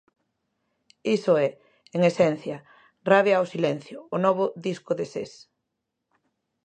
Iso 1.17 1.33
é, 1.47 1.49
en 1.95 2.01
esencia, 2.11 2.57
'Rabia 3.09 3.35
ao 3.37 3.49
silencio', 3.53 3.99
o 4.15 4.17
novo 4.25 4.45
disco 4.67 4.91
de 4.99 5.05
Ses. 5.13 5.31